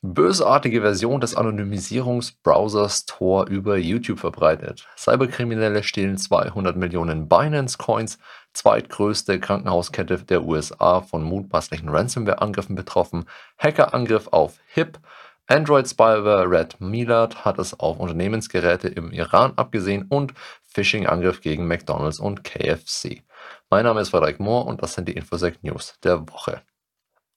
Bösartige 0.00 0.80
Version 0.82 1.20
des 1.20 1.34
Anonymisierungsbrowsers 1.34 3.06
Tor 3.06 3.48
über 3.48 3.76
YouTube 3.76 4.20
verbreitet. 4.20 4.86
Cyberkriminelle 4.96 5.82
stehlen 5.82 6.16
200 6.16 6.76
Millionen 6.76 7.28
Binance-Coins. 7.28 8.20
Zweitgrößte 8.52 9.40
Krankenhauskette 9.40 10.18
der 10.18 10.44
USA 10.44 11.00
von 11.00 11.24
mutmaßlichen 11.24 11.88
Ransomware-Angriffen 11.88 12.76
betroffen. 12.76 13.24
Hackerangriff 13.58 14.28
auf 14.28 14.60
HIP. 14.68 15.00
Android-Spyware 15.48 16.48
Red 16.48 16.80
Milad 16.80 17.44
hat 17.44 17.58
es 17.58 17.80
auf 17.80 17.98
Unternehmensgeräte 17.98 18.86
im 18.86 19.10
Iran 19.10 19.54
abgesehen 19.56 20.06
und 20.08 20.32
Phishing-Angriff 20.62 21.40
gegen 21.40 21.66
McDonald's 21.66 22.20
und 22.20 22.44
KFC. 22.44 23.24
Mein 23.68 23.82
Name 23.82 24.02
ist 24.02 24.10
Frederik 24.10 24.38
Mohr 24.38 24.66
und 24.66 24.80
das 24.80 24.94
sind 24.94 25.08
die 25.08 25.14
Infosec 25.14 25.64
News 25.64 25.98
der 26.04 26.20
Woche. 26.28 26.62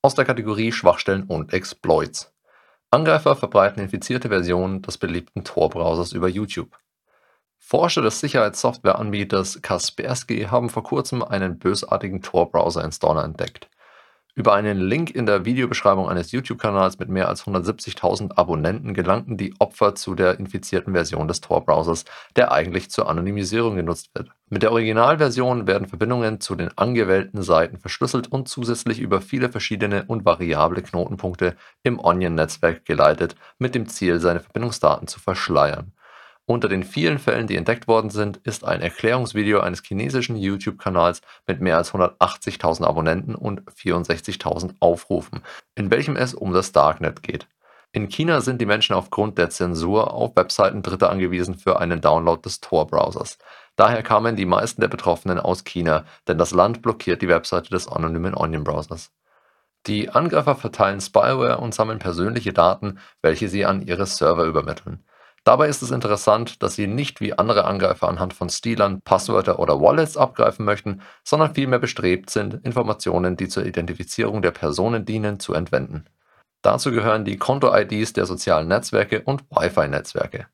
Aus 0.04 0.14
der 0.14 0.26
Kategorie 0.26 0.72
Schwachstellen 0.72 1.24
und 1.24 1.54
Exploits. 1.54 2.31
Angreifer 2.94 3.38
verbreiten 3.38 3.82
infizierte 3.82 4.28
Versionen 4.28 4.82
des 4.82 4.98
beliebten 4.98 5.46
Tor-Browsers 5.46 6.12
über 6.12 6.28
YouTube. 6.28 6.78
Forscher 7.58 8.02
des 8.02 8.20
Sicherheitssoftwareanbieters 8.20 9.62
Kaspersky 9.62 10.44
haben 10.52 10.70
vor 10.70 10.84
kurzem 10.84 11.24
einen 11.24 11.58
bösartigen 11.58 12.22
Tor-Browser-Installer 12.22 13.24
entdeckt. 13.24 13.71
Über 14.34 14.54
einen 14.54 14.80
Link 14.80 15.12
in 15.12 15.26
der 15.26 15.44
Videobeschreibung 15.44 16.08
eines 16.08 16.32
YouTube-Kanals 16.32 17.00
mit 17.00 17.10
mehr 17.10 17.28
als 17.28 17.44
170.000 17.44 18.38
Abonnenten 18.38 18.94
gelangten 18.94 19.36
die 19.36 19.54
Opfer 19.60 19.94
zu 19.94 20.16
der 20.16 20.40
infizierten 20.40 20.94
Version 20.94 21.28
des 21.28 21.42
Tor-Browsers, 21.42 22.06
der 22.38 22.54
eigentlich 22.54 22.90
zur 22.90 23.10
Anonymisierung 23.10 23.76
genutzt 23.76 24.10
wird. 24.14 24.30
Mit 24.50 24.64
der 24.64 24.72
Originalversion 24.72 25.68
werden 25.68 25.90
Verbindungen 25.90 26.40
zu 26.40 26.56
den 26.56 26.78
angewählten 26.78 27.42
Seiten 27.42 27.78
verschlüsselt 27.78 28.32
und 28.32 28.48
zusätzlich 28.48 29.00
über 29.00 29.20
viele 29.20 29.50
verschiedene 29.50 30.06
und 30.08 30.24
variable 30.24 30.82
Knotenpunkte 30.82 31.58
im 31.84 32.00
Onion-Netzwerk 32.00 32.86
geleitet, 32.86 33.36
mit 33.60 33.76
dem 33.76 33.90
Ziel, 33.90 34.22
seine 34.22 34.40
Verbindungsdaten 34.40 35.08
zu 35.08 35.20
verschleiern. 35.20 35.92
Unter 36.52 36.68
den 36.68 36.84
vielen 36.84 37.18
Fällen, 37.18 37.48
die 37.48 37.56
entdeckt 37.56 37.88
worden 37.88 38.10
sind, 38.10 38.36
ist 38.44 38.66
ein 38.66 38.82
Erklärungsvideo 38.82 39.62
eines 39.62 39.82
chinesischen 39.82 40.36
YouTube-Kanals 40.36 41.22
mit 41.48 41.62
mehr 41.62 41.78
als 41.78 41.94
180.000 41.94 42.84
Abonnenten 42.84 43.36
und 43.36 43.62
64.000 43.72 44.76
Aufrufen, 44.82 45.44
in 45.76 45.90
welchem 45.92 46.18
es 46.18 46.34
um 46.34 46.52
das 46.52 46.74
Darknet 46.74 47.24
geht. 47.24 47.48
In 47.94 48.10
China 48.10 48.42
sind 48.42 48.60
die 48.60 48.66
Menschen 48.66 48.98
aufgrund 48.98 49.38
der 49.38 49.50
Zensur 49.50 50.14
auf 50.14 50.36
Webseiten 50.36 50.82
Dritter 50.82 51.10
angewiesen 51.10 51.56
für 51.56 51.80
einen 51.80 52.02
Download 52.02 52.42
des 52.42 52.60
Tor-Browsers. 52.60 53.38
Daher 53.78 54.04
kamen 54.04 54.36
die 54.36 54.46
meisten 54.46 54.82
der 54.82 54.90
Betroffenen 54.90 55.40
aus 55.40 55.64
China, 55.64 56.04
denn 56.28 56.38
das 56.38 56.52
Land 56.52 56.82
blockiert 56.82 57.22
die 57.22 57.30
Webseite 57.30 57.70
des 57.70 57.88
anonymen 57.88 58.36
Onion-Browsers. 58.36 59.14
Die 59.88 60.10
Angreifer 60.10 60.56
verteilen 60.56 61.00
Spyware 61.00 61.60
und 61.60 61.74
sammeln 61.74 62.00
persönliche 62.00 62.52
Daten, 62.52 63.00
welche 63.22 63.48
sie 63.48 63.66
an 63.66 63.82
ihre 63.82 64.06
Server 64.06 64.44
übermitteln. 64.44 65.06
Dabei 65.44 65.70
ist 65.70 65.82
es 65.82 65.90
interessant, 65.90 66.62
dass 66.62 66.76
sie 66.76 66.86
nicht 66.86 67.20
wie 67.20 67.34
andere 67.34 67.66
Angreifer 67.66 68.08
anhand 68.08 68.34
von 68.34 68.50
Stilern, 68.50 69.02
Passwörter 69.02 69.58
oder 69.58 69.82
Wallets 69.82 70.16
abgreifen 70.16 70.66
möchten, 70.66 71.02
sondern 71.24 71.56
vielmehr 71.56 71.80
bestrebt 71.80 72.30
sind, 72.30 72.64
Informationen, 72.64 73.38
die 73.38 73.48
zur 73.48 73.66
Identifizierung 73.66 74.44
der 74.44 74.52
Personen 74.52 75.04
dienen, 75.04 75.40
zu 75.40 75.54
entwenden. 75.54 76.06
Dazu 76.62 76.92
gehören 76.92 77.26
die 77.26 77.38
Konto-IDs 77.38 78.14
der 78.14 78.28
sozialen 78.28 78.68
Netzwerke 78.68 79.22
und 79.22 79.44
Wi-Fi-Netzwerke. 79.50 80.46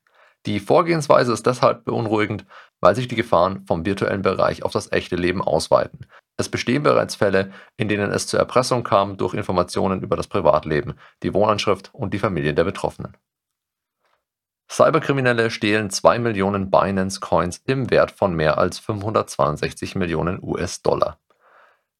Die 0.46 0.60
Vorgehensweise 0.60 1.34
ist 1.34 1.44
deshalb 1.44 1.84
beunruhigend, 1.84 2.46
weil 2.80 2.94
sich 2.94 3.08
die 3.08 3.16
Gefahren 3.16 3.66
vom 3.66 3.84
virtuellen 3.84 4.22
Bereich 4.22 4.62
auf 4.62 4.72
das 4.72 4.90
echte 4.90 5.16
Leben 5.16 5.42
ausweiten. 5.42 6.06
Es 6.38 6.48
bestehen 6.48 6.82
bereits 6.82 7.16
Fälle, 7.16 7.50
in 7.76 7.88
denen 7.88 8.10
es 8.10 8.26
zur 8.26 8.40
Erpressung 8.40 8.84
kam 8.84 9.18
durch 9.18 9.34
Informationen 9.34 10.00
über 10.00 10.16
das 10.16 10.28
Privatleben, 10.28 10.94
die 11.22 11.34
Wohnanschrift 11.34 11.90
und 11.92 12.14
die 12.14 12.18
Familie 12.18 12.54
der 12.54 12.64
Betroffenen. 12.64 13.16
Cyberkriminelle 14.70 15.50
stehlen 15.50 15.90
2 15.90 16.18
Millionen 16.18 16.70
Binance-Coins 16.70 17.62
im 17.66 17.90
Wert 17.90 18.10
von 18.10 18.34
mehr 18.34 18.58
als 18.58 18.78
562 18.78 19.94
Millionen 19.94 20.42
US-Dollar. 20.42 21.18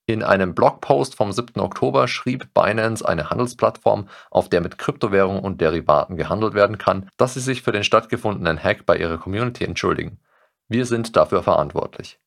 In 0.05 0.23
einem 0.23 0.55
Blogpost 0.55 1.17
vom 1.17 1.33
7. 1.33 1.61
Oktober 1.61 2.09
schrieb 2.09 2.55
Binance, 2.55 3.07
eine 3.07 3.31
Handelsplattform, 3.31 4.09
auf 4.31 4.49
der 4.49 4.61
mit 4.61 4.79
Kryptowährungen 4.79 5.43
und 5.43 5.61
Derivaten 5.61 6.17
gehandelt 6.17 6.55
werden 6.55 6.79
kann, 6.79 7.11
dass 7.17 7.35
sie 7.35 7.41
sich 7.41 7.63
für 7.63 7.73
den 7.73 7.85
stattgefundenen 7.85 8.63
Hack 8.63 8.87
bei 8.87 8.97
ihrer 8.97 9.19
Community 9.19 9.65
entschuldigen. 9.65 10.19
Wir 10.69 10.87
sind 10.87 11.17
dafür 11.17 11.43
verantwortlich. 11.43 12.19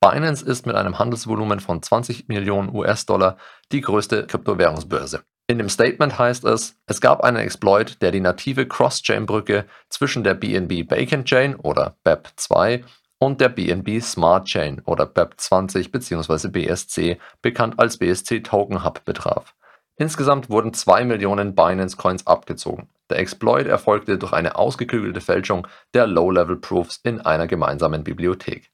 Binance 0.00 0.44
ist 0.44 0.66
mit 0.66 0.76
einem 0.76 0.98
Handelsvolumen 0.98 1.58
von 1.58 1.82
20 1.82 2.28
Millionen 2.28 2.72
US-Dollar 2.72 3.36
die 3.72 3.80
größte 3.80 4.26
Kryptowährungsbörse. 4.26 5.22
In 5.50 5.56
dem 5.56 5.70
Statement 5.70 6.18
heißt 6.18 6.44
es, 6.44 6.76
es 6.86 7.00
gab 7.00 7.24
einen 7.24 7.38
Exploit, 7.38 8.02
der 8.02 8.10
die 8.10 8.20
native 8.20 8.68
Cross-Chain-Brücke 8.68 9.64
zwischen 9.88 10.22
der 10.22 10.34
BNB 10.34 10.86
Bacon 10.86 11.24
Chain 11.24 11.56
oder 11.56 11.96
BEP2 12.04 12.84
und 13.18 13.40
der 13.40 13.48
BNB 13.48 14.02
Smart 14.02 14.44
Chain 14.44 14.82
oder 14.84 15.04
BEP20 15.04 15.90
bzw. 15.90 16.48
BSC, 16.48 17.18
bekannt 17.40 17.78
als 17.78 17.96
BSC 17.96 18.40
Token 18.40 18.84
Hub, 18.84 19.06
betraf. 19.06 19.54
Insgesamt 19.96 20.50
wurden 20.50 20.74
2 20.74 21.06
Millionen 21.06 21.54
Binance 21.54 21.96
Coins 21.96 22.26
abgezogen. 22.26 22.90
Der 23.08 23.18
Exploit 23.18 23.66
erfolgte 23.66 24.18
durch 24.18 24.34
eine 24.34 24.56
ausgeklügelte 24.56 25.22
Fälschung 25.22 25.66
der 25.94 26.06
Low-Level 26.06 26.56
Proofs 26.56 27.00
in 27.02 27.22
einer 27.22 27.46
gemeinsamen 27.46 28.04
Bibliothek. 28.04 28.70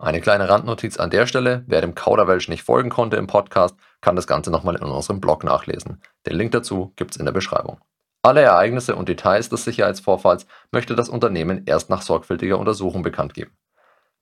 Eine 0.00 0.20
kleine 0.20 0.48
Randnotiz 0.48 0.96
an 0.96 1.10
der 1.10 1.26
Stelle, 1.26 1.64
wer 1.66 1.80
dem 1.80 1.96
Kauderwelsch 1.96 2.48
nicht 2.48 2.62
folgen 2.62 2.88
konnte 2.88 3.16
im 3.16 3.26
Podcast, 3.26 3.74
kann 4.00 4.14
das 4.14 4.28
Ganze 4.28 4.52
nochmal 4.52 4.76
in 4.76 4.82
unserem 4.82 5.20
Blog 5.20 5.42
nachlesen. 5.42 6.00
Den 6.24 6.36
Link 6.36 6.52
dazu 6.52 6.92
gibt's 6.94 7.16
in 7.16 7.24
der 7.24 7.32
Beschreibung. 7.32 7.80
Alle 8.22 8.42
Ereignisse 8.42 8.94
und 8.94 9.08
Details 9.08 9.48
des 9.48 9.64
Sicherheitsvorfalls 9.64 10.46
möchte 10.70 10.94
das 10.94 11.08
Unternehmen 11.08 11.64
erst 11.66 11.90
nach 11.90 12.02
sorgfältiger 12.02 12.58
Untersuchung 12.58 13.02
bekannt 13.02 13.34
geben. 13.34 13.56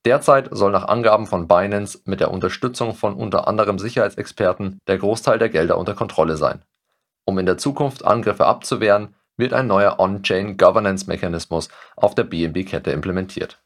Derzeit 0.03 0.49
soll 0.51 0.71
nach 0.71 0.87
Angaben 0.87 1.27
von 1.27 1.47
Binance 1.47 1.99
mit 2.05 2.21
der 2.21 2.31
Unterstützung 2.31 2.95
von 2.95 3.13
unter 3.13 3.47
anderem 3.47 3.77
Sicherheitsexperten 3.77 4.79
der 4.87 4.97
Großteil 4.97 5.37
der 5.37 5.49
Gelder 5.49 5.77
unter 5.77 5.93
Kontrolle 5.93 6.37
sein. 6.37 6.63
Um 7.23 7.37
in 7.37 7.45
der 7.45 7.57
Zukunft 7.57 8.03
Angriffe 8.03 8.47
abzuwehren, 8.47 9.15
wird 9.35 9.53
ein 9.53 9.67
neuer 9.67 9.99
On-Chain 9.99 10.57
Governance 10.57 11.05
Mechanismus 11.07 11.69
auf 11.95 12.15
der 12.15 12.23
BNB-Kette 12.23 12.89
implementiert. 12.89 13.59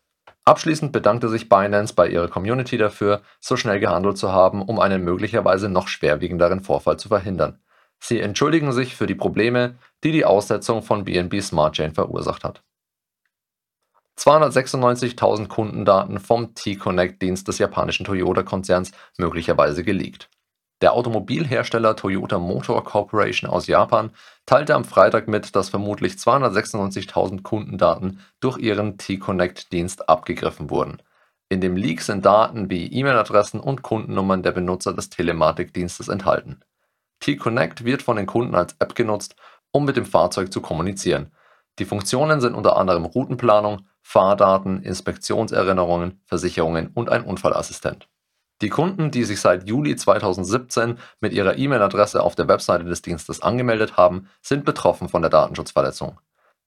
Abschließend 0.44 0.92
bedankte 0.92 1.30
sich 1.30 1.50
Binance 1.50 1.94
bei 1.94 2.08
ihrer 2.08 2.28
Community 2.28 2.78
dafür, 2.78 3.22
so 3.40 3.58
schnell 3.58 3.80
gehandelt 3.80 4.18
zu 4.18 4.32
haben, 4.32 4.64
um 4.64 4.80
einen 4.80 5.04
möglicherweise 5.04 5.70
noch 5.70 5.88
schwerwiegenderen 5.88 6.62
Vorfall 6.62 6.98
zu 6.98 7.10
verhindern. 7.10 7.60
Sie 8.00 8.20
entschuldigen 8.20 8.72
sich 8.72 8.96
für 8.96 9.06
die 9.06 9.16
Probleme, 9.16 9.76
die 10.04 10.12
die 10.12 10.26
Aussetzung 10.26 10.82
von 10.82 11.06
BNB 11.06 11.42
Smart 11.42 11.76
Chain 11.76 11.94
verursacht 11.94 12.44
hat. 12.44 12.64
296.000 14.18 15.48
Kundendaten 15.48 16.20
vom 16.20 16.54
T-Connect-Dienst 16.56 17.48
des 17.48 17.60
japanischen 17.60 18.06
Toyota-Konzerns 18.06 18.92
möglicherweise 19.18 19.84
geleakt. 19.84 20.30
Der 20.82 20.94
Automobilhersteller 20.94 21.96
Toyota 21.96 22.40
Motor 22.40 22.84
Corporation 22.84 23.50
aus 23.50 23.68
Japan 23.68 24.10
teilte 24.48 24.74
am 24.74 24.84
Freitag 24.84 25.28
mit, 25.28 25.56
dass 25.56 25.70
vermutlich 25.70 26.14
296.000 26.14 27.44
Kundendaten 27.44 28.20
durch 28.40 28.58
ihren 28.58 28.98
T-Connect-Dienst 28.98 30.10
abgegriffen 30.10 30.72
wurden. 30.72 31.02
In 31.50 31.62
dem 31.62 31.76
Leak 31.76 32.02
sind 32.02 32.26
Daten 32.26 32.72
wie 32.72 32.88
E-Mail-Adressen 32.88 33.60
und 33.60 33.84
Kundennummern 33.84 34.42
der 34.42 34.54
Benutzer 34.54 34.94
des 34.94 35.10
Telematikdienstes 35.10 36.08
enthalten. 36.08 36.62
T-Connect 37.20 37.86
wird 37.86 38.02
von 38.02 38.18
den 38.18 38.26
Kunden 38.26 38.56
als 38.56 38.76
App 38.80 38.96
genutzt, 38.96 39.36
um 39.72 39.86
mit 39.86 39.98
dem 39.98 40.06
Fahrzeug 40.06 40.52
zu 40.52 40.62
kommunizieren. 40.62 41.32
Die 41.78 41.86
Funktionen 41.86 42.42
sind 42.42 42.56
unter 42.56 42.78
anderem 42.78 43.06
Routenplanung, 43.06 43.86
Fahrdaten, 44.02 44.82
Inspektionserinnerungen, 44.82 46.22
Versicherungen 46.26 46.88
und 46.96 47.10
ein 47.10 47.24
Unfallassistent. 47.24 48.08
Die 48.62 48.70
Kunden, 48.70 49.10
die 49.10 49.24
sich 49.24 49.42
seit 49.42 49.68
Juli 49.68 49.96
2017 49.96 51.00
mit 51.20 51.34
ihrer 51.34 51.58
E-Mail-Adresse 51.58 52.22
auf 52.22 52.36
der 52.36 52.48
Webseite 52.48 52.84
des 52.84 53.02
Dienstes 53.02 53.42
angemeldet 53.42 53.98
haben, 53.98 54.30
sind 54.42 54.66
betroffen 54.66 55.10
von 55.10 55.24
der 55.24 55.32
Datenschutzverletzung. 55.32 56.20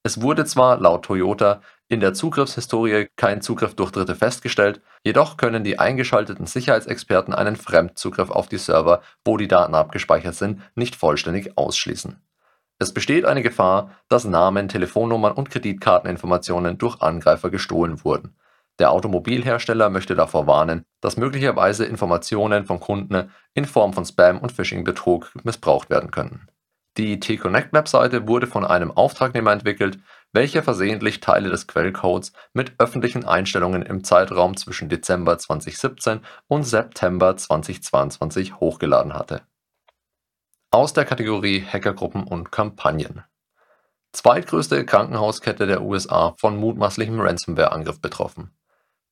Es 0.02 0.20
wurde 0.20 0.44
zwar 0.44 0.78
laut 0.78 1.04
Toyota 1.04 1.62
in 1.88 2.00
der 2.00 2.12
Zugriffshistorie 2.12 3.08
kein 3.16 3.40
Zugriff 3.40 3.74
durch 3.74 3.90
Dritte 3.90 4.16
festgestellt, 4.16 4.82
jedoch 5.04 5.36
können 5.36 5.64
die 5.64 5.78
eingeschalteten 5.78 6.46
Sicherheitsexperten 6.46 7.32
einen 7.32 7.56
Fremdzugriff 7.56 8.30
auf 8.30 8.48
die 8.48 8.58
Server, 8.58 9.00
wo 9.24 9.36
die 9.36 9.48
Daten 9.48 9.74
abgespeichert 9.74 10.34
sind, 10.34 10.60
nicht 10.74 10.96
vollständig 10.96 11.56
ausschließen. 11.56 12.20
Es 12.78 12.92
besteht 12.92 13.24
eine 13.24 13.42
Gefahr, 13.42 13.92
dass 14.08 14.24
Namen, 14.24 14.68
Telefonnummern 14.68 15.32
und 15.32 15.48
Kreditkarteninformationen 15.48 16.76
durch 16.76 17.00
Angreifer 17.00 17.50
gestohlen 17.50 18.04
wurden. 18.04 18.36
Der 18.80 18.90
Automobilhersteller 18.90 19.88
möchte 19.88 20.16
davor 20.16 20.46
warnen, 20.48 20.84
dass 21.04 21.18
möglicherweise 21.18 21.84
Informationen 21.84 22.64
von 22.64 22.80
Kunden 22.80 23.30
in 23.52 23.66
Form 23.66 23.92
von 23.92 24.06
Spam 24.06 24.38
und 24.38 24.52
Phishing-Betrug 24.52 25.32
missbraucht 25.44 25.90
werden 25.90 26.10
können. 26.10 26.48
Die 26.96 27.20
T-Connect-Webseite 27.20 28.26
wurde 28.26 28.46
von 28.46 28.64
einem 28.64 28.90
Auftragnehmer 28.90 29.52
entwickelt, 29.52 29.98
welcher 30.32 30.62
versehentlich 30.62 31.20
Teile 31.20 31.50
des 31.50 31.66
Quellcodes 31.66 32.32
mit 32.54 32.72
öffentlichen 32.78 33.26
Einstellungen 33.26 33.82
im 33.82 34.02
Zeitraum 34.02 34.56
zwischen 34.56 34.88
Dezember 34.88 35.36
2017 35.36 36.20
und 36.48 36.62
September 36.62 37.36
2022 37.36 38.58
hochgeladen 38.58 39.12
hatte 39.12 39.42
Aus 40.70 40.94
der 40.94 41.04
Kategorie 41.04 41.62
Hackergruppen 41.70 42.24
und 42.24 42.50
Kampagnen. 42.50 43.24
Zweitgrößte 44.12 44.86
Krankenhauskette 44.86 45.66
der 45.66 45.82
USA 45.82 46.34
von 46.38 46.56
mutmaßlichem 46.56 47.20
Ransomware-Angriff 47.20 48.00
betroffen. 48.00 48.56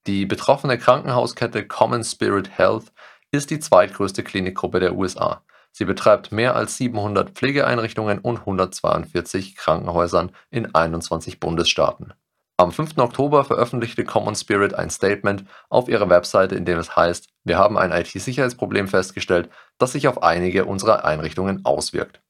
Die 0.08 0.26
betroffene 0.26 0.78
Krankenhauskette 0.78 1.64
Common 1.64 2.02
Spirit 2.02 2.50
Health 2.58 2.92
ist 3.30 3.50
die 3.50 3.60
zweitgrößte 3.60 4.24
Klinikgruppe 4.24 4.80
der 4.80 4.96
USA. 4.96 5.42
Sie 5.70 5.84
betreibt 5.84 6.32
mehr 6.32 6.56
als 6.56 6.76
700 6.76 7.30
Pflegeeinrichtungen 7.30 8.18
und 8.18 8.40
142 8.40 9.54
Krankenhäusern 9.54 10.32
in 10.50 10.74
21 10.74 11.38
Bundesstaaten. 11.38 12.14
Am 12.56 12.72
5. 12.72 12.98
Oktober 12.98 13.44
veröffentlichte 13.44 14.04
Common 14.04 14.34
Spirit 14.34 14.74
ein 14.74 14.90
Statement 14.90 15.44
auf 15.70 15.88
ihrer 15.88 16.10
Webseite, 16.10 16.56
in 16.56 16.64
dem 16.64 16.78
es 16.78 16.96
heißt, 16.96 17.28
wir 17.44 17.56
haben 17.56 17.78
ein 17.78 17.92
IT-Sicherheitsproblem 17.92 18.88
festgestellt, 18.88 19.50
das 19.78 19.92
sich 19.92 20.08
auf 20.08 20.22
einige 20.22 20.64
unserer 20.64 21.04
Einrichtungen 21.04 21.64
auswirkt. 21.64 22.20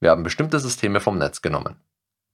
Wir 0.00 0.10
haben 0.10 0.22
bestimmte 0.22 0.60
Systeme 0.60 1.00
vom 1.00 1.16
Netz 1.16 1.40
genommen. 1.42 1.76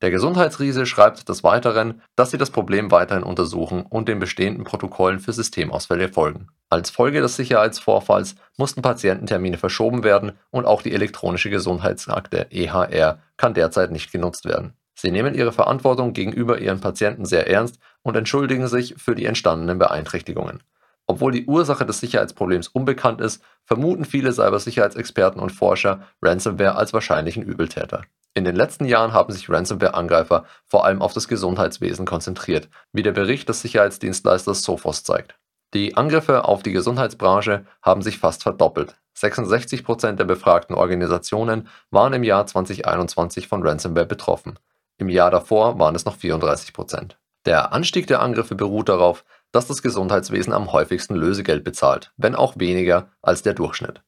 Der 0.01 0.13
Gesundheitsriese 0.13 0.87
schreibt 0.87 1.29
des 1.29 1.43
Weiteren, 1.43 2.03
dass 2.15 2.31
sie 2.31 2.39
das 2.39 2.51
Problem 2.51 2.93
weiterhin 2.93 3.25
untersuchen 3.25 3.83
und 3.83 4.09
den 4.09 4.21
bestehenden 4.21 4.63
Protokollen 4.63 5.19
für 5.19 5.33
Systemausfälle 5.33 6.09
folgen. 6.09 6.49
Als 6.71 6.91
Folge 6.91 7.21
des 7.21 7.35
Sicherheitsvorfalls 7.35 8.37
mussten 8.57 8.81
Patiententermine 8.83 9.59
verschoben 9.59 10.05
werden 10.05 10.33
und 10.51 10.67
auch 10.67 10.83
die 10.83 10.93
elektronische 10.93 11.51
Gesundheitsakte 11.51 12.47
EHR 12.53 13.19
kann 13.37 13.55
derzeit 13.55 13.91
nicht 13.91 14.13
genutzt 14.13 14.45
werden. 14.45 14.75
Sie 14.95 15.11
nehmen 15.11 15.35
ihre 15.35 15.53
Verantwortung 15.53 16.13
gegenüber 16.13 16.59
ihren 16.59 16.81
Patienten 16.81 17.25
sehr 17.25 17.49
ernst 17.49 17.79
und 18.03 18.17
entschuldigen 18.17 18.69
sich 18.69 18.95
für 18.99 19.15
die 19.15 19.25
entstandenen 19.25 19.79
Beeinträchtigungen. 19.79 20.63
Obwohl 21.07 21.33
die 21.33 21.47
Ursache 21.47 21.87
des 21.87 22.01
Sicherheitsproblems 22.01 22.69
unbekannt 22.69 23.21
ist, 23.21 23.43
vermuten 23.65 24.05
viele 24.05 24.33
Cybersicherheitsexperten 24.33 25.41
und 25.41 25.51
Forscher 25.51 26.03
Ransomware 26.21 26.77
als 26.77 26.93
wahrscheinlichen 26.93 27.43
Übeltäter. 27.43 28.03
In 28.39 28.45
den 28.45 28.55
letzten 28.55 28.85
Jahren 28.85 29.15
haben 29.15 29.33
sich 29.33 29.51
Ransomware-Angreifer 29.51 30.45
vor 30.65 30.85
allem 30.85 31.03
auf 31.03 31.13
das 31.13 31.27
Gesundheitswesen 31.27 32.07
konzentriert, 32.07 32.69
wie 32.93 33.03
der 33.03 33.11
Bericht 33.11 33.49
des 33.49 33.63
Sicherheitsdienstleisters 33.63 34.63
Sophos 34.63 35.03
zeigt. 35.03 35.37
Die 35.75 35.97
Angriffe 35.97 36.45
auf 36.45 36.63
die 36.63 36.71
Gesundheitsbranche 36.71 37.67
haben 37.83 38.01
sich 38.01 38.21
fast 38.21 38.45
verdoppelt. 38.45 38.95
66 39.15 39.83
Prozent 39.83 40.21
der 40.21 40.25
befragten 40.25 40.77
Organisationen 40.77 41.67
waren 41.91 42.13
im 42.13 42.23
Jahr 42.23 42.47
2021 42.47 43.49
von 43.49 43.67
Ransomware 43.67 44.07
betroffen. 44.07 44.57
Im 44.99 45.09
Jahr 45.09 45.33
davor 45.33 45.81
waren 45.81 45.97
es 45.97 46.05
noch 46.05 46.15
34 46.15 46.73
Prozent. 46.73 47.19
Der 47.45 47.73
Anstieg 47.73 48.07
der 48.07 48.23
Angriffe 48.23 48.55
beruht 48.55 48.89
darauf, 48.89 49.25
dass 49.51 49.67
das 49.67 49.83
Gesundheitswesen 49.83 50.53
am 50.53 50.71
häufigsten 50.71 51.17
Lösegeld 51.17 51.65
bezahlt, 51.65 52.13
wenn 52.17 52.37
auch 52.37 52.55
weniger 52.57 53.09
als 53.21 53.43
der 53.43 53.55
Durchschnitt. 53.55 54.01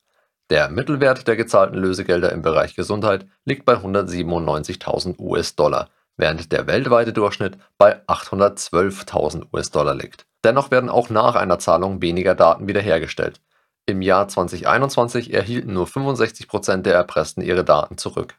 Der 0.51 0.69
Mittelwert 0.69 1.29
der 1.29 1.37
gezahlten 1.37 1.79
Lösegelder 1.79 2.33
im 2.33 2.43
Bereich 2.43 2.75
Gesundheit 2.75 3.25
liegt 3.45 3.65
bei 3.65 3.75
197.000 3.75 5.21
US-Dollar, 5.21 5.91
während 6.17 6.51
der 6.51 6.67
weltweite 6.67 7.13
Durchschnitt 7.13 7.57
bei 7.79 8.05
812.000 8.09 9.45
US-Dollar 9.53 9.95
liegt. 9.95 10.27
Dennoch 10.43 10.73
werden 10.73 10.91
auch 10.91 11.09
nach 11.09 11.37
einer 11.37 11.61
Zahlung 11.61 12.03
weniger 12.03 12.35
Daten 12.35 12.67
wiederhergestellt. 12.67 13.41
Im 13.87 14.03
Jahr 14.03 14.27
2021 14.27 15.33
erhielten 15.33 15.73
nur 15.73 15.87
65 15.87 16.49
Prozent 16.49 16.85
der 16.85 16.95
Erpressten 16.95 17.45
ihre 17.45 17.65
Daten 17.65 17.97
zurück. 17.97 18.35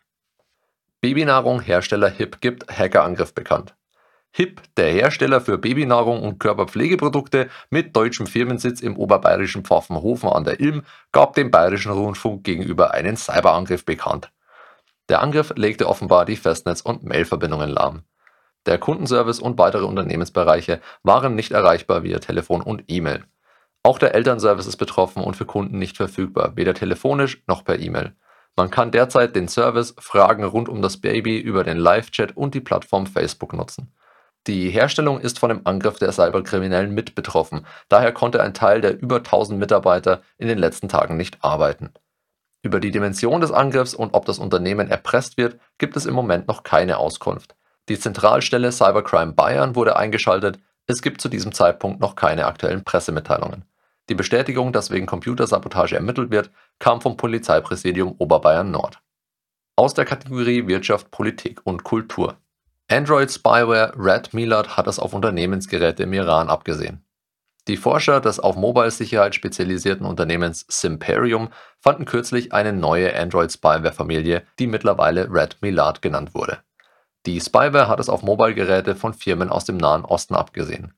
Babynahrung-Hersteller 1.00 2.10
HIP 2.10 2.42
gibt 2.42 2.78
Hackerangriff 2.78 3.34
bekannt. 3.34 3.74
HIP, 4.34 4.62
der 4.78 4.92
Hersteller 4.92 5.42
für 5.42 5.58
Babynahrung 5.58 6.24
und 6.24 6.40
Körperpflegeprodukte 6.40 7.50
mit 7.70 7.96
deutschem 7.96 8.28
Firmensitz 8.28 8.80
im 8.80 8.96
oberbayerischen 8.96 9.66
Pfaffenhofen 9.66 10.30
an 10.30 10.46
der 10.46 10.62
Ilm, 10.62 10.84
gab 11.12 11.34
dem 11.34 11.52
Bayerischen 11.52 11.92
Rundfunk 11.92 12.46
gegenüber 12.46 12.94
einen 12.94 13.18
Cyberangriff 13.18 13.84
bekannt. 13.84 14.32
Der 15.10 15.22
Angriff 15.22 15.52
legte 15.58 15.90
offenbar 15.90 16.24
die 16.24 16.38
Festnetz- 16.38 16.82
und 16.82 17.04
Mailverbindungen 17.04 17.70
lahm. 17.70 18.04
Der 18.66 18.78
Kundenservice 18.78 19.40
und 19.40 19.58
weitere 19.58 19.84
Unternehmensbereiche 19.84 20.80
waren 21.04 21.36
nicht 21.36 21.52
erreichbar 21.52 22.04
via 22.04 22.20
Telefon 22.20 22.62
und 22.62 22.86
E-Mail. 22.88 23.26
Auch 23.84 24.00
der 24.00 24.16
Elternservice 24.16 24.68
ist 24.68 24.78
betroffen 24.78 25.24
und 25.24 25.36
für 25.36 25.46
Kunden 25.46 25.78
nicht 25.78 25.98
verfügbar, 25.98 26.56
weder 26.56 26.74
telefonisch 26.74 27.44
noch 27.48 27.66
per 27.66 27.80
E-Mail. 27.80 28.16
Man 28.56 28.70
kann 28.70 28.92
derzeit 28.92 29.36
den 29.36 29.48
Service 29.48 29.96
Fragen 29.98 30.44
rund 30.44 30.70
um 30.70 30.82
das 30.82 30.98
Baby 30.98 31.40
über 31.40 31.64
den 31.64 31.78
Live-Chat 31.78 32.38
und 32.38 32.54
die 32.54 32.62
Plattform 32.62 33.08
Facebook 33.08 33.54
nutzen. 33.54 33.92
Die 34.48 34.72
Herstellung 34.72 35.20
ist 35.20 35.38
von 35.38 35.50
dem 35.50 35.62
Angriff 35.66 36.00
der 36.00 36.12
Cyberkriminellen 36.12 36.94
mit 36.94 37.14
betroffen, 37.14 37.66
daher 37.90 38.12
konnte 38.12 38.42
ein 38.42 38.56
Teil 38.56 38.82
der 38.82 39.00
über 39.00 39.18
1000 39.18 39.60
Mitarbeiter 39.60 40.24
in 40.38 40.48
den 40.48 40.58
letzten 40.58 40.90
Tagen 40.90 41.16
nicht 41.16 41.44
arbeiten. 41.44 41.92
Über 42.64 42.80
die 42.80 42.92
Dimension 42.92 43.42
des 43.42 43.52
Angriffs 43.52 43.94
und 43.94 44.14
ob 44.14 44.26
das 44.26 44.40
Unternehmen 44.40 44.88
erpresst 44.88 45.38
wird, 45.38 45.60
gibt 45.78 45.96
es 45.96 46.06
im 46.06 46.16
Moment 46.16 46.48
noch 46.48 46.64
keine 46.64 46.98
Auskunft. 46.98 47.56
Die 47.90 48.00
Zentralstelle 48.00 48.72
Cybercrime 48.72 49.34
Bayern 49.34 49.76
wurde 49.76 49.96
eingeschaltet, 49.96 50.60
es 50.88 51.02
gibt 51.02 51.22
zu 51.22 51.30
diesem 51.30 51.52
Zeitpunkt 51.52 52.00
noch 52.00 52.16
keine 52.16 52.46
aktuellen 52.46 52.84
Pressemitteilungen. 52.84 53.66
Die 54.10 54.16
Bestätigung, 54.16 54.74
dass 54.74 54.92
wegen 54.92 55.06
Computersabotage 55.06 55.96
ermittelt 55.96 56.32
wird, 56.32 56.52
kam 56.80 57.00
vom 57.02 57.16
Polizeipräsidium 57.16 58.16
Oberbayern 58.18 58.72
Nord. 58.72 59.00
Aus 59.76 59.94
der 59.94 60.06
Kategorie 60.06 60.68
Wirtschaft, 60.68 61.12
Politik 61.12 61.62
und 61.64 61.84
Kultur. 61.84 62.38
Android-Spyware 62.92 63.94
Red 63.96 64.34
Milad 64.34 64.76
hat 64.76 64.86
es 64.86 65.00
auf 65.00 65.14
Unternehmensgeräte 65.14 66.04
im 66.04 66.12
Iran 66.12 66.50
abgesehen. 66.50 67.06
Die 67.70 67.78
Forscher 67.78 68.20
des 68.20 68.42
auf 68.42 68.58
Mobile-Sicherheit 68.58 69.34
spezialisierten 69.34 70.06
Unternehmens 70.06 70.66
Simperium 70.68 71.48
fanden 71.80 72.04
kürzlich 72.04 72.52
eine 72.52 72.74
neue 72.74 73.18
Android-Spyware-Familie, 73.18 74.44
die 74.60 74.68
mittlerweile 74.68 75.32
Red 75.32 75.60
Milad 75.62 76.02
genannt 76.02 76.36
wurde. 76.36 76.58
Die 77.26 77.40
Spyware 77.40 77.88
hat 77.88 78.02
es 78.02 78.10
auf 78.10 78.24
Mobile-Geräte 78.24 78.98
von 78.98 79.14
Firmen 79.14 79.48
aus 79.48 79.64
dem 79.64 79.78
Nahen 79.78 80.04
Osten 80.04 80.36
abgesehen. 80.36 80.94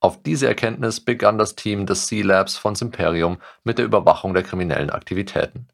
Auf 0.00 0.22
diese 0.22 0.48
Erkenntnis 0.48 1.00
begann 1.00 1.38
das 1.38 1.54
Team 1.54 1.86
des 1.86 2.08
C-Labs 2.08 2.58
von 2.58 2.74
Simperium 2.74 3.38
mit 3.64 3.78
der 3.78 3.86
Überwachung 3.86 4.34
der 4.34 4.42
kriminellen 4.42 4.90
Aktivitäten. 4.90 5.68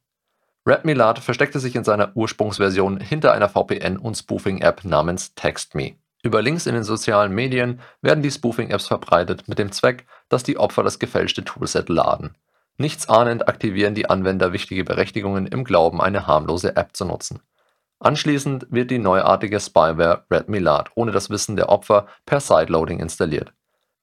Red 0.67 1.19
versteckte 1.19 1.61
sich 1.61 1.77
in 1.77 1.85
seiner 1.85 2.17
Ursprungsversion 2.17 2.99
hinter 2.99 3.33
einer 3.33 3.51
VPN- 3.51 3.99
und 3.99 4.17
Spoofing-App 4.17 4.85
namens 4.85 5.35
TextMe. 5.35 5.97
Über 6.23 6.41
Links 6.41 6.65
in 6.65 6.75
den 6.75 6.85
sozialen 6.85 7.35
Medien 7.35 7.81
werden 8.01 8.23
die 8.23 8.31
Spoofing-Apps 8.31 8.87
verbreitet 8.87 9.47
mit 9.47 9.59
dem 9.59 9.73
Zweck, 9.73 10.07
dass 10.31 10.43
die 10.43 10.57
Opfer 10.57 10.83
das 10.83 10.99
gefälschte 10.99 11.45
Toolset 11.45 11.91
laden. 11.91 12.35
Nichtsahnend 12.79 13.47
aktivieren 13.47 13.95
die 13.95 14.09
Anwender 14.09 14.55
wichtige 14.55 14.85
Berechtigungen 14.85 15.47
im 15.47 15.65
Glauben, 15.65 16.01
eine 16.01 16.27
harmlose 16.27 16.77
App 16.77 16.97
zu 16.97 17.05
nutzen. 17.05 17.41
Anschließend 17.99 18.67
wird 18.71 18.91
die 18.91 18.99
neuartige 18.99 19.61
Spyware 19.61 20.25
Red 20.31 20.47
ohne 20.95 21.13
das 21.13 21.29
Wissen 21.29 21.57
der 21.57 21.69
Opfer 21.69 22.07
per 22.25 22.41
Sideloading 22.41 23.01
installiert. 23.01 23.53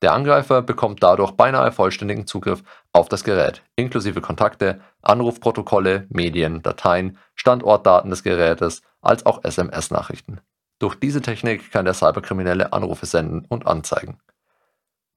Der 0.02 0.14
Angreifer 0.14 0.64
bekommt 0.64 1.04
dadurch 1.04 1.32
beinahe 1.32 1.72
vollständigen 1.72 2.26
Zugriff 2.26 2.64
auf 2.92 3.08
das 3.08 3.24
Gerät, 3.24 3.62
inklusive 3.76 4.20
Kontakte, 4.20 4.82
Anrufprotokolle, 5.04 6.08
Medien, 6.10 6.64
Dateien, 6.64 7.18
Standortdaten 7.36 8.10
des 8.10 8.24
Gerätes 8.24 8.82
als 9.02 9.26
auch 9.26 9.44
SMS-Nachrichten. 9.44 10.42
Durch 10.80 10.96
diese 10.96 11.22
Technik 11.22 11.72
kann 11.72 11.86
der 11.86 11.94
Cyberkriminelle 11.94 12.74
Anrufe 12.74 13.06
senden 13.06 13.46
und 13.48 13.68
anzeigen. 13.68 14.18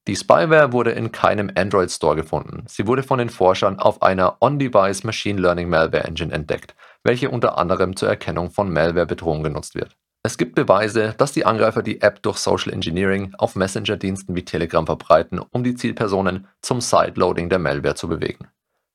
Die 0.07 0.15
Spyware 0.15 0.71
wurde 0.71 0.91
in 0.91 1.11
keinem 1.11 1.51
Android 1.55 1.89
Store 1.89 2.15
gefunden. 2.15 2.65
Sie 2.67 2.85
wurde 2.85 3.01
von 3.01 3.17
den 3.17 3.31
Forschern 3.31 3.79
auf 3.79 4.03
einer 4.03 4.37
On-Device 4.39 5.03
Machine 5.03 5.41
Learning 5.41 5.67
Malware 5.67 6.03
Engine 6.03 6.31
entdeckt, 6.31 6.75
welche 7.03 7.31
unter 7.31 7.57
anderem 7.57 7.95
zur 7.95 8.09
Erkennung 8.09 8.51
von 8.51 8.71
Malware-Bedrohungen 8.71 9.41
genutzt 9.41 9.73
wird. 9.73 9.97
Es 10.25 10.39
gibt 10.39 10.55
Beweise, 10.55 11.13
dass 11.19 11.33
die 11.33 11.45
Angreifer 11.45 11.83
die 11.83 12.01
App 12.01 12.23
durch 12.23 12.39
Social 12.39 12.73
Engineering 12.73 13.35
auf 13.37 13.55
Messenger-Diensten 13.55 14.35
wie 14.35 14.43
Telegram 14.43 14.83
verbreiten, 14.83 15.37
um 15.37 15.63
die 15.63 15.75
Zielpersonen 15.75 16.47
zum 16.63 16.81
Sideloading 16.81 17.47
der 17.47 17.59
Malware 17.59 17.93
zu 17.93 18.07
bewegen. 18.07 18.47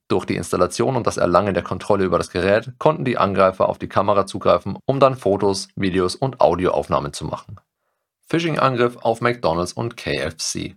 Durch 0.08 0.25
die 0.25 0.34
Installation 0.34 0.96
und 0.96 1.06
das 1.06 1.18
Erlangen 1.18 1.54
der 1.54 1.62
Kontrolle 1.62 2.02
über 2.02 2.18
das 2.18 2.30
Gerät 2.30 2.72
konnten 2.78 3.04
die 3.04 3.16
Angreifer 3.16 3.68
auf 3.68 3.78
die 3.78 3.87
Kamera 3.87 4.26
zugreifen, 4.26 4.76
um 4.87 4.99
dann 4.99 5.14
Fotos, 5.14 5.68
Videos 5.76 6.16
und 6.16 6.40
Audioaufnahmen 6.40 7.12
zu 7.12 7.26
machen. 7.26 7.60
Phishing-Angriff 8.26 8.96
auf 8.96 9.20
McDonald's 9.20 9.72
und 9.72 9.96
KFC. 9.96 10.75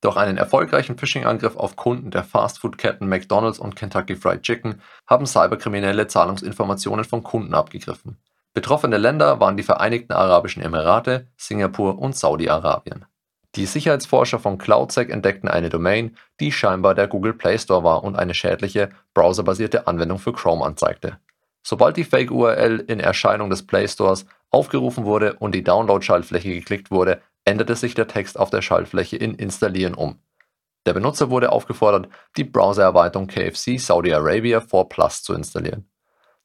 Durch 0.00 0.16
einen 0.16 0.38
erfolgreichen 0.38 0.96
Phishing-Angriff 0.96 1.56
auf 1.56 1.76
Kunden 1.76 2.10
der 2.10 2.24
Fastfood-Ketten 2.24 3.06
McDonald's 3.06 3.58
und 3.58 3.76
Kentucky 3.76 4.16
Fried 4.16 4.40
Chicken 4.40 4.80
haben 5.06 5.26
Cyberkriminelle 5.26 6.06
Zahlungsinformationen 6.06 7.04
von 7.04 7.22
Kunden 7.22 7.52
abgegriffen. 7.52 8.16
Betroffene 8.52 8.98
Länder 8.98 9.38
waren 9.38 9.56
die 9.56 9.62
Vereinigten 9.62 10.12
Arabischen 10.12 10.62
Emirate, 10.62 11.28
Singapur 11.36 11.98
und 11.98 12.16
Saudi-Arabien. 12.16 13.04
Die 13.54 13.66
Sicherheitsforscher 13.66 14.38
von 14.38 14.58
CloudSec 14.58 15.10
entdeckten 15.10 15.48
eine 15.48 15.70
Domain, 15.70 16.16
die 16.40 16.50
scheinbar 16.50 16.94
der 16.94 17.06
Google 17.06 17.34
Play 17.34 17.58
Store 17.58 17.84
war 17.84 18.02
und 18.02 18.16
eine 18.16 18.34
schädliche, 18.34 18.90
browserbasierte 19.14 19.86
Anwendung 19.86 20.18
für 20.18 20.32
Chrome 20.32 20.64
anzeigte. 20.64 21.18
Sobald 21.62 21.96
die 21.96 22.04
Fake-URL 22.04 22.80
in 22.86 23.00
Erscheinung 23.00 23.50
des 23.50 23.66
Play 23.66 23.86
Stores 23.86 24.26
aufgerufen 24.50 25.04
wurde 25.04 25.34
und 25.34 25.54
die 25.54 25.64
Download-Schaltfläche 25.64 26.50
geklickt 26.50 26.90
wurde, 26.90 27.20
änderte 27.44 27.76
sich 27.76 27.94
der 27.94 28.08
Text 28.08 28.38
auf 28.38 28.50
der 28.50 28.62
Schaltfläche 28.62 29.16
in 29.16 29.34
Installieren 29.34 29.94
um. 29.94 30.18
Der 30.86 30.94
Benutzer 30.94 31.30
wurde 31.30 31.52
aufgefordert, 31.52 32.08
die 32.36 32.44
Browsererweiterung 32.44 33.26
KFC 33.26 33.78
Saudi 33.78 34.12
Arabia 34.12 34.60
4 34.60 34.84
Plus 34.84 35.22
zu 35.22 35.34
installieren. 35.34 35.88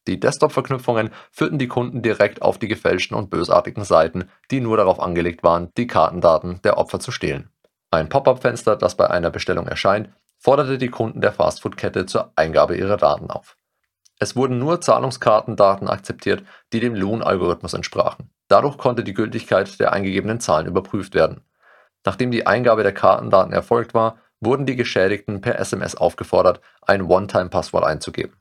Die 0.07 0.19
Desktop-Verknüpfungen 0.19 1.09
führten 1.31 1.57
die 1.57 1.67
Kunden 1.67 2.01
direkt 2.01 2.41
auf 2.41 2.59
die 2.59 2.67
gefälschten 2.67 3.17
und 3.17 3.29
bösartigen 3.29 3.83
Seiten, 3.83 4.29
die 4.51 4.61
nur 4.61 4.77
darauf 4.77 4.99
angelegt 4.99 5.43
waren, 5.43 5.71
die 5.77 5.87
Kartendaten 5.87 6.61
der 6.63 6.77
Opfer 6.77 6.99
zu 6.99 7.11
stehlen. 7.11 7.49
Ein 7.89 8.09
Pop-up-Fenster, 8.09 8.75
das 8.75 8.95
bei 8.95 9.09
einer 9.09 9.31
Bestellung 9.31 9.67
erscheint, 9.67 10.09
forderte 10.37 10.77
die 10.77 10.89
Kunden 10.89 11.21
der 11.21 11.31
Fastfood-Kette 11.31 12.05
zur 12.05 12.31
Eingabe 12.35 12.77
ihrer 12.77 12.97
Daten 12.97 13.31
auf. 13.31 13.57
Es 14.19 14.35
wurden 14.35 14.59
nur 14.59 14.79
Zahlungskartendaten 14.79 15.89
akzeptiert, 15.89 16.43
die 16.71 16.79
dem 16.79 16.95
Loon-Algorithmus 16.95 17.73
entsprachen. 17.73 18.29
Dadurch 18.47 18.77
konnte 18.77 19.03
die 19.03 19.13
Gültigkeit 19.13 19.79
der 19.79 19.91
eingegebenen 19.91 20.39
Zahlen 20.39 20.67
überprüft 20.67 21.15
werden. 21.15 21.41
Nachdem 22.05 22.31
die 22.31 22.45
Eingabe 22.45 22.83
der 22.83 22.93
Kartendaten 22.93 23.53
erfolgt 23.53 23.93
war, 23.93 24.17
wurden 24.39 24.65
die 24.65 24.75
Geschädigten 24.75 25.41
per 25.41 25.59
SMS 25.59 25.95
aufgefordert, 25.95 26.61
ein 26.81 27.01
One-Time-Passwort 27.01 27.83
einzugeben. 27.83 28.35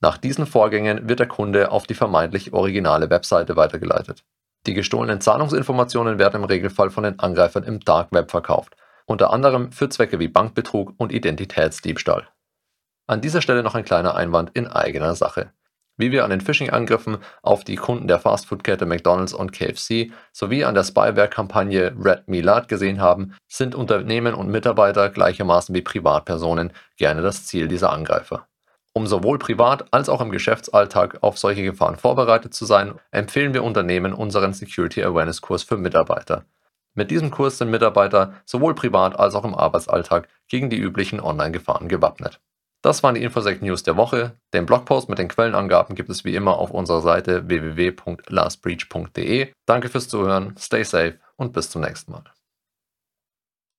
Nach 0.00 0.18
diesen 0.18 0.46
Vorgängen 0.46 1.08
wird 1.08 1.20
der 1.20 1.28
Kunde 1.28 1.70
auf 1.70 1.86
die 1.86 1.94
vermeintlich 1.94 2.52
originale 2.52 3.08
Webseite 3.08 3.56
weitergeleitet. 3.56 4.24
Die 4.66 4.74
gestohlenen 4.74 5.20
Zahlungsinformationen 5.20 6.18
werden 6.18 6.42
im 6.42 6.44
Regelfall 6.44 6.90
von 6.90 7.04
den 7.04 7.18
Angreifern 7.18 7.62
im 7.62 7.80
Dark 7.80 8.12
Web 8.12 8.30
verkauft, 8.30 8.76
unter 9.06 9.32
anderem 9.32 9.72
für 9.72 9.88
Zwecke 9.88 10.18
wie 10.18 10.28
Bankbetrug 10.28 10.92
und 10.98 11.12
Identitätsdiebstahl. 11.12 12.28
An 13.06 13.20
dieser 13.20 13.40
Stelle 13.40 13.62
noch 13.62 13.76
ein 13.76 13.84
kleiner 13.84 14.16
Einwand 14.16 14.50
in 14.54 14.66
eigener 14.66 15.14
Sache. 15.14 15.52
Wie 15.96 16.12
wir 16.12 16.24
an 16.24 16.30
den 16.30 16.42
Phishing-Angriffen 16.42 17.18
auf 17.40 17.64
die 17.64 17.76
Kunden 17.76 18.06
der 18.06 18.18
Fastfood-Kette 18.18 18.84
McDonald's 18.84 19.32
und 19.32 19.52
KFC 19.52 20.12
sowie 20.32 20.64
an 20.64 20.74
der 20.74 20.84
Spyware-Kampagne 20.84 21.94
Red 21.98 22.28
Milad 22.28 22.68
gesehen 22.68 23.00
haben, 23.00 23.34
sind 23.48 23.74
Unternehmen 23.74 24.34
und 24.34 24.50
Mitarbeiter 24.50 25.08
gleichermaßen 25.08 25.74
wie 25.74 25.80
Privatpersonen 25.80 26.72
gerne 26.98 27.22
das 27.22 27.46
Ziel 27.46 27.68
dieser 27.68 27.92
Angreifer. 27.92 28.46
Um 28.96 29.06
sowohl 29.06 29.38
privat 29.38 29.92
als 29.92 30.08
auch 30.08 30.22
im 30.22 30.30
Geschäftsalltag 30.30 31.22
auf 31.22 31.36
solche 31.36 31.62
Gefahren 31.62 31.96
vorbereitet 31.96 32.54
zu 32.54 32.64
sein, 32.64 32.94
empfehlen 33.10 33.52
wir 33.52 33.62
Unternehmen 33.62 34.14
unseren 34.14 34.54
Security 34.54 35.04
Awareness 35.04 35.42
Kurs 35.42 35.64
für 35.64 35.76
Mitarbeiter. 35.76 36.46
Mit 36.94 37.10
diesem 37.10 37.30
Kurs 37.30 37.58
sind 37.58 37.70
Mitarbeiter 37.70 38.32
sowohl 38.46 38.74
privat 38.74 39.18
als 39.18 39.34
auch 39.34 39.44
im 39.44 39.54
Arbeitsalltag 39.54 40.28
gegen 40.48 40.70
die 40.70 40.78
üblichen 40.78 41.20
Online-Gefahren 41.20 41.88
gewappnet. 41.88 42.40
Das 42.80 43.02
waren 43.02 43.16
die 43.16 43.22
Infosec 43.22 43.60
News 43.60 43.82
der 43.82 43.98
Woche. 43.98 44.32
Den 44.54 44.64
Blogpost 44.64 45.10
mit 45.10 45.18
den 45.18 45.28
Quellenangaben 45.28 45.94
gibt 45.94 46.08
es 46.08 46.24
wie 46.24 46.34
immer 46.34 46.56
auf 46.56 46.70
unserer 46.70 47.02
Seite 47.02 47.50
www.lastbreach.de. 47.50 49.52
Danke 49.66 49.90
fürs 49.90 50.08
Zuhören, 50.08 50.54
stay 50.58 50.84
safe 50.84 51.18
und 51.36 51.52
bis 51.52 51.68
zum 51.68 51.82
nächsten 51.82 52.12
Mal. 52.12 52.24